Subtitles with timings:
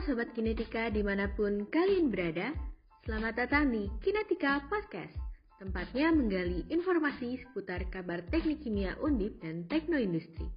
[0.00, 2.56] Sobat Kinetika di mana pun kalian berada,
[3.04, 5.12] selamat datang di Kinetika Podcast,
[5.60, 10.48] tempatnya menggali informasi seputar kabar teknik kimia undip dan teknoindustri.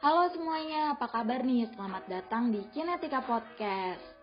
[0.00, 1.68] Halo semuanya, apa kabar nih?
[1.76, 4.17] Selamat datang di Kinetika Podcast.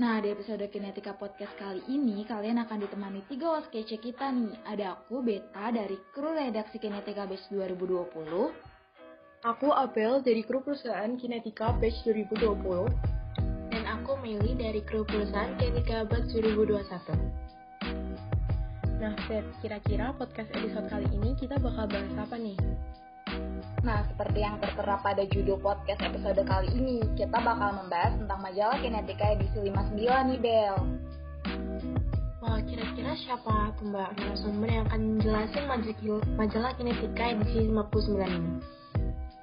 [0.00, 4.56] Nah, di episode Kinetika Podcast kali ini, kalian akan ditemani tiga host kece kita nih.
[4.64, 8.08] Ada aku, Beta, dari kru redaksi Kinetika Batch 2020.
[9.44, 12.88] Aku Abel dari kru perusahaan Kinetika Batch 2020.
[13.68, 19.04] Dan aku Meli dari kru perusahaan Kinetika Batch 2021.
[19.04, 22.56] Nah, Bet, kira-kira podcast episode kali ini kita bakal bahas apa nih?
[23.80, 28.76] Nah, seperti yang tertera pada judul podcast episode kali ini, kita bakal membahas tentang majalah
[28.76, 30.76] Kinetika edisi 59 nih, Bel.
[32.44, 35.64] Wah, kira-kira siapa tuh mbak narasumber yang akan jelasin
[36.36, 38.52] majalah Kinetika edisi 59 ini?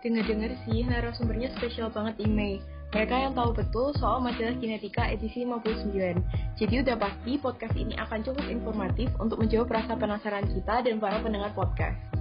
[0.06, 2.62] Dengar-dengar sih, narasumbernya spesial banget email.
[2.94, 6.14] Mereka yang tahu betul soal majalah Kinetika edisi 59.
[6.62, 11.18] Jadi udah pasti podcast ini akan cukup informatif untuk menjawab rasa penasaran kita dan para
[11.26, 12.17] pendengar podcast.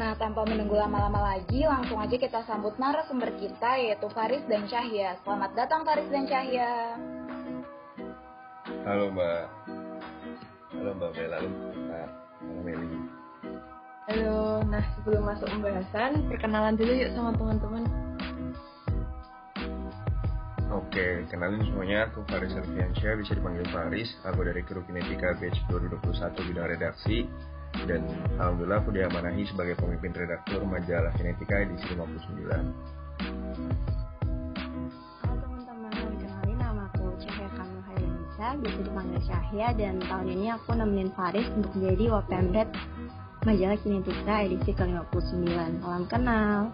[0.00, 5.20] Nah, tanpa menunggu lama-lama lagi, langsung aja kita sambut narasumber kita yaitu Faris dan Cahya.
[5.20, 6.96] Selamat datang Faris dan Cahya.
[8.88, 9.44] Halo Mbak.
[10.72, 12.08] Halo Mbak Bella, halo Mbak.
[12.16, 13.00] Halo Meli.
[14.08, 17.84] Halo, nah sebelum masuk pembahasan, perkenalan dulu yuk sama teman-teman.
[20.72, 24.08] Oke, kenalin semuanya, aku Faris Alfiansyah, bisa dipanggil Faris.
[24.24, 27.28] Aku dari kru Kinetika Batch 2021 bidang redaksi
[27.86, 28.02] dan
[28.36, 32.50] alhamdulillah aku diamanahi sebagai pemimpin redaktur majalah Kinetika edisi 59.
[35.22, 40.70] Halo teman-teman, kenalin nama aku Cahya Kamil Hayanisa, bisa dipanggil Cahya dan tahun ini aku
[40.74, 42.68] nemenin Faris untuk menjadi Wapemret
[43.46, 45.48] majalah Kinetika edisi ke-59.
[45.80, 46.68] Salam kenal.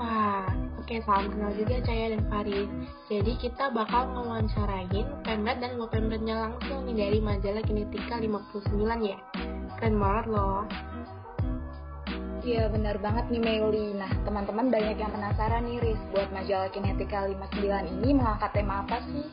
[0.00, 0.49] Wah,
[0.90, 2.70] oke salam kenal juga Cahya dan Faris.
[3.06, 8.74] Jadi kita bakal ngewawancarain Pemret dan Wapemretnya langsung nih dari majalah Kinetika 59
[9.06, 9.14] ya.
[9.78, 10.66] Keren banget loh.
[12.42, 13.94] Iya benar banget nih Meli.
[13.94, 18.98] Nah teman-teman banyak yang penasaran nih Riz buat majalah Kinetika 59 ini mengangkat tema apa
[19.06, 19.30] sih?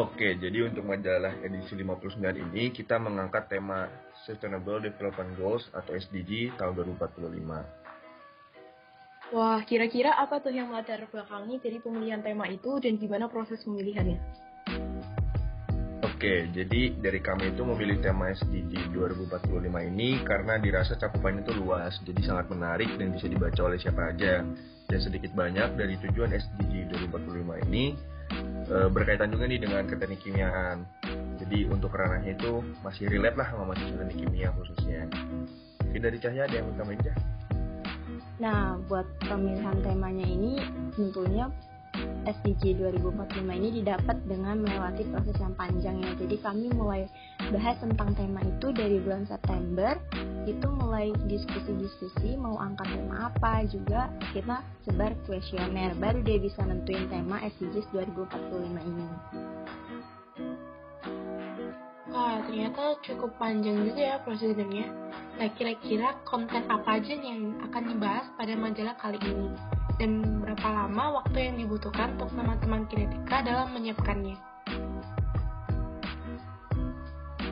[0.00, 3.84] Oke, jadi untuk majalah edisi 59 ini kita mengangkat tema
[4.24, 7.79] Sustainable Development Goals atau SDG tahun 2045.
[9.30, 14.18] Wah, kira-kira apa tuh yang melatar belakangi dari pemilihan tema itu dan gimana proses pemilihannya?
[16.02, 21.94] Oke, jadi dari kami itu memilih tema SDG 2045 ini karena dirasa cakupannya itu luas,
[22.02, 24.42] jadi sangat menarik dan bisa dibaca oleh siapa aja.
[24.90, 27.94] Dan sedikit banyak dari tujuan SDG 2045 ini
[28.66, 30.82] e, berkaitan juga nih dengan keteknik kimiaan.
[31.38, 35.06] Jadi untuk ranahnya itu masih relate lah sama mahasiswa kimia khususnya.
[35.86, 36.98] Mungkin dari Cahya ada yang mau tambahin
[38.40, 40.56] Nah, buat pemilihan temanya ini
[40.96, 41.52] tentunya
[42.24, 46.12] SDG 2045 ini didapat dengan melewati proses yang panjang ya.
[46.16, 47.04] Jadi kami mulai
[47.52, 49.96] bahas tentang tema itu dari bulan September.
[50.48, 55.92] Itu mulai diskusi-diskusi mau angkat tema apa juga kita sebar kuesioner.
[56.00, 59.08] Baru dia bisa nentuin tema SDGs 2045 ini.
[62.20, 64.92] Wah, ternyata cukup panjang juga ya prosedurnya.
[65.40, 69.48] Nah, kira-kira konten apa aja yang akan dibahas pada majalah kali ini?
[69.96, 74.36] Dan berapa lama waktu yang dibutuhkan untuk teman-teman kinetika dalam menyiapkannya?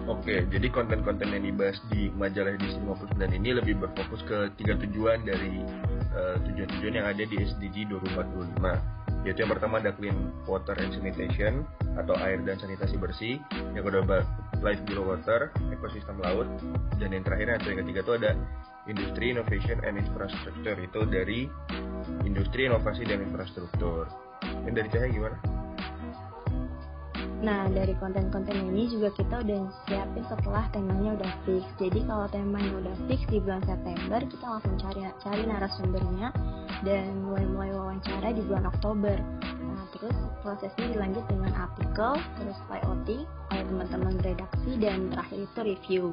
[0.05, 5.25] Oke, jadi konten-konten yang dibahas di majalah edisi 59 ini lebih berfokus ke tiga tujuan
[5.25, 5.65] dari
[6.45, 11.67] tujuan-tujuan uh, yang ada di SDG 2045 yaitu yang pertama ada clean water and sanitation
[11.99, 13.35] atau air dan sanitasi bersih.
[13.75, 14.23] Yang kedua
[14.63, 16.47] life below water ekosistem laut.
[17.03, 18.31] Dan yang terakhir atau yang ketiga itu ada
[18.87, 20.77] industri innovation and infrastructure.
[20.79, 21.51] Itu dari
[22.23, 24.07] industri inovasi dan infrastruktur.
[24.65, 25.58] Yang dari saya gimana?
[27.39, 31.63] Nah, dari konten-konten ini juga kita udah siapin setelah temanya udah fix.
[31.79, 36.35] Jadi kalau temanya udah fix di bulan September, kita langsung cari cari narasumbernya
[36.83, 39.15] dan mulai-mulai wawancara di bulan Oktober.
[39.63, 43.23] Nah, terus prosesnya dilanjut dengan artikel, terus layouting
[43.55, 46.05] oleh teman-teman redaksi dan terakhir itu review.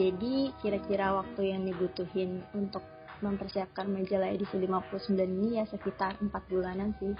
[0.00, 0.34] Jadi
[0.64, 2.80] kira-kira waktu yang dibutuhin untuk
[3.20, 7.12] mempersiapkan majalah edisi 59 ini ya sekitar 4 bulanan sih.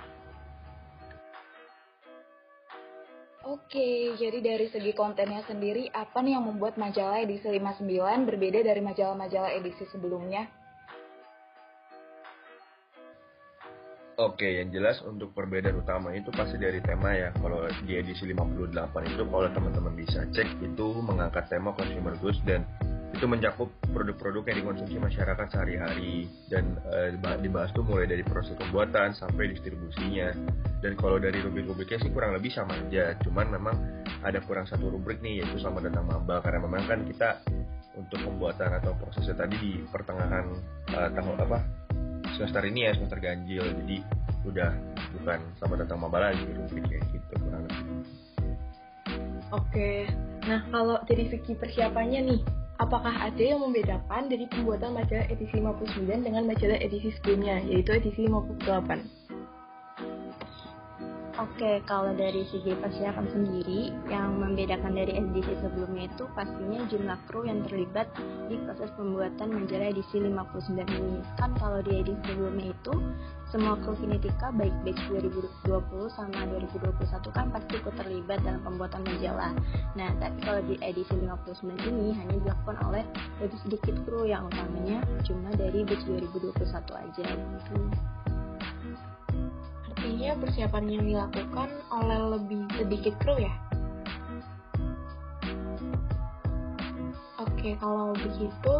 [3.50, 7.82] Oke, jadi dari segi kontennya sendiri, apa nih yang membuat majalah edisi 59
[8.22, 10.46] berbeda dari majalah-majalah edisi sebelumnya?
[14.22, 17.34] Oke, yang jelas untuk perbedaan utama itu pasti dari tema ya.
[17.42, 22.62] Kalau di edisi 58 itu kalau teman-teman bisa cek itu mengangkat tema consumer goods dan
[23.20, 26.24] itu mencakup produk-produk yang dikonsumsi masyarakat sehari-hari.
[26.48, 27.12] Dan e,
[27.44, 30.32] dibahas tuh mulai dari proses pembuatan sampai distribusinya.
[30.80, 33.76] Dan kalau dari rubrik-rubriknya sih kurang lebih sama aja, cuman memang
[34.24, 36.40] ada kurang satu rubrik nih yaitu sama datang maba.
[36.40, 37.44] Karena memang kan kita
[38.00, 40.48] untuk pembuatan atau prosesnya tadi di pertengahan
[40.96, 41.58] uh, tahun apa
[42.40, 43.68] semester ini ya semester ganjil.
[43.84, 44.00] Jadi
[44.48, 44.72] udah
[45.20, 47.84] bukan sama datang maba lagi rubrik kayak gitu kurang lebih.
[49.52, 50.08] Oke.
[50.48, 56.24] Nah kalau dari segi persiapannya nih apakah ada yang membedakan dari pembuatan majalah edisi 59
[56.24, 59.20] dengan majalah edisi sebelumnya yaitu edisi 58
[61.40, 67.48] Oke, kalau dari segi persiapan sendiri, yang membedakan dari edisi sebelumnya itu pastinya jumlah kru
[67.48, 68.12] yang terlibat
[68.52, 71.24] di proses pembuatan majalah edisi 59 ini.
[71.40, 72.92] Kan kalau di edisi sebelumnya itu,
[73.48, 77.76] semua kru Kinetika baik batch 2020 sama 2021 kan pasti
[78.20, 79.52] terlibat dalam pembuatan majalah.
[79.96, 83.04] Nah, tapi kalau di edisi 59 ini hanya dilakukan oleh
[83.40, 86.60] lebih sedikit kru yang utamanya cuma dari batch 2021
[87.00, 87.76] aja gitu
[90.00, 93.52] artinya persiapan yang dilakukan oleh lebih sedikit kru ya?
[97.40, 98.74] Oke, kalau begitu,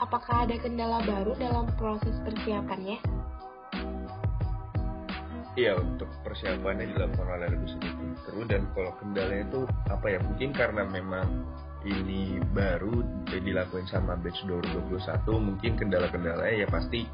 [0.00, 3.21] apakah ada kendala baru dalam proses persiapannya?
[5.52, 9.60] Iya, untuk persiapannya dilakukan oleh lebih sedikit kru dan kalau kendalanya itu
[9.92, 10.18] apa ya?
[10.24, 11.28] Mungkin karena memang
[11.84, 14.96] ini baru dilakuin sama batch 2021,
[15.28, 17.04] mungkin kendala-kendalanya ya pasti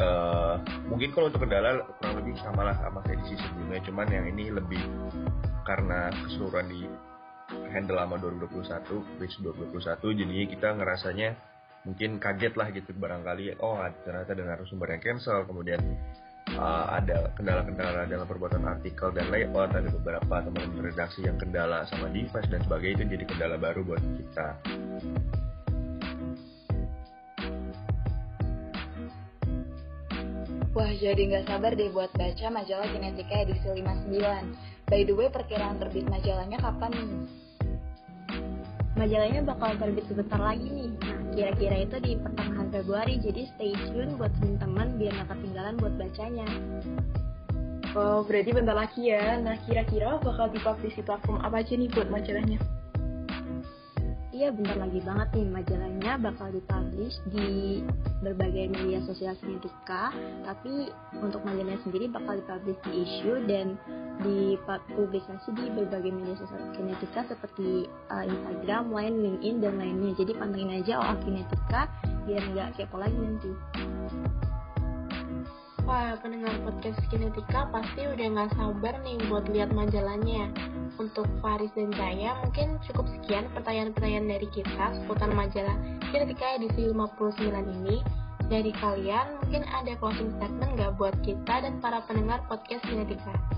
[0.00, 0.58] uh,
[0.88, 4.82] mungkin kalau untuk kendala kurang lebih sama lah sama edisi sebelumnya cuman yang ini lebih
[5.66, 6.86] karena keseluruhan di
[7.70, 11.28] handle sama 2021 batch 2021 jadinya kita ngerasanya
[11.86, 15.78] mungkin kaget lah gitu barangkali oh ternyata ada narasumber yang cancel kemudian
[16.54, 22.06] uh, ada kendala-kendala dalam perbuatan artikel dan layout ada beberapa teman-teman redaksi yang kendala sama
[22.14, 24.48] device dan sebagainya itu jadi kendala baru buat kita
[30.76, 34.12] Wah, jadi nggak sabar deh buat baca majalah Kinetika edisi 59.
[34.84, 37.10] By the way, perkiraan terbit majalahnya kapan nih?
[38.96, 40.90] Majalahnya bakal terbit sebentar lagi nih.
[41.04, 45.94] Nah, kira-kira itu di pertengahan Februari, jadi stay tune buat teman-teman biar nggak ketinggalan buat
[46.00, 46.48] bacanya.
[47.92, 49.36] Oh, berarti bentar lagi ya.
[49.40, 52.56] Nah, kira-kira bakal dipublish di platform apa aja nih buat majalahnya?
[54.36, 57.80] Iya bentar lagi banget nih majalahnya bakal dipublish di
[58.20, 60.12] berbagai media sosial Kinetika
[60.44, 60.92] tapi
[61.24, 63.80] untuk majalahnya sendiri bakal dipublish di issue dan
[64.24, 70.80] dipublikasi di berbagai media sosial Kinetika seperti uh, Instagram, Line, LinkedIn dan lainnya jadi pantengin
[70.80, 71.82] aja OA Kinetika
[72.24, 73.50] biar nggak kepo lagi nanti
[75.86, 80.50] Wah, pendengar podcast Kinetika pasti udah gak sabar nih buat lihat majalahnya.
[80.98, 85.78] Untuk Faris dan Jaya, mungkin cukup sekian pertanyaan-pertanyaan dari kita seputar majalah
[86.10, 87.38] Kinetika edisi 59
[87.78, 88.02] ini.
[88.50, 93.55] Dari kalian, mungkin ada closing statement gak buat kita dan para pendengar podcast Kinetika?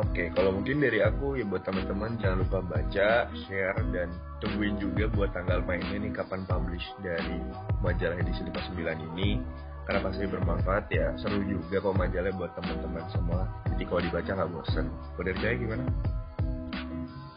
[0.00, 4.08] Oke, kalau mungkin dari aku ya buat teman-teman jangan lupa baca, share dan
[4.40, 7.36] tungguin juga buat tanggal mainnya nih kapan publish dari
[7.84, 8.80] majalah edisi 59
[9.12, 9.44] ini
[9.84, 13.42] karena pasti bermanfaat ya seru juga kok majalah buat teman-teman semua
[13.74, 15.84] jadi kalau dibaca nggak bosen kalau dari saya gimana?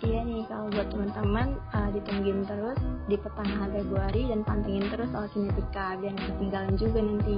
[0.04, 5.32] Iya nih kalau buat teman-teman uh, ditungguin terus di pertengahan Februari dan pantengin terus soal
[5.32, 7.38] kinetika biar nggak ketinggalan juga nanti.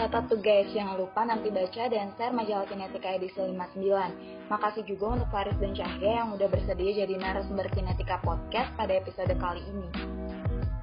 [0.00, 4.48] Catat tuh guys, jangan lupa nanti baca dan share majalah Kinetika edisi 59.
[4.48, 9.28] Makasih juga untuk Faris dan Cahya yang udah bersedia jadi narasumber Kinetika Podcast pada episode
[9.36, 9.92] kali ini.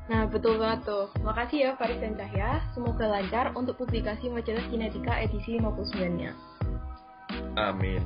[0.06, 1.10] Nah, betul banget tuh.
[1.26, 2.62] Makasih ya Faris dan Cahya.
[2.78, 6.38] Semoga lancar untuk publikasi majalah Kinetika edisi 59-nya.
[7.58, 8.06] Amin.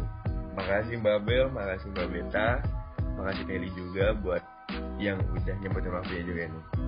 [0.56, 2.64] Makasih Mbak Bel, makasih Mbak Beta,
[3.20, 4.44] makasih Nelly juga buat
[4.96, 6.81] yang udah nyempetin waktunya juga nih.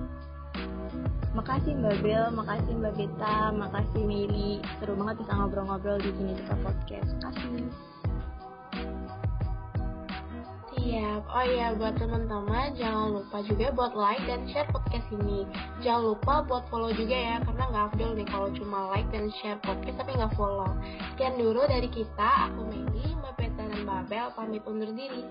[1.34, 4.62] Makasih Mbak Bel, makasih Mbak Beta, makasih Meli.
[4.78, 7.10] Seru banget bisa ngobrol-ngobrol di sini kita podcast.
[7.18, 7.66] Kasih.
[10.70, 11.22] Siap.
[11.26, 15.42] Oh iya, buat teman-teman jangan lupa juga buat like dan share podcast ini.
[15.82, 19.58] Jangan lupa buat follow juga ya, karena nggak afdol nih kalau cuma like dan share
[19.66, 20.70] podcast tapi nggak follow.
[21.14, 25.26] Sekian dulu dari kita, aku Meli, Mbak Beta dan Mbak Bel pamit undur diri.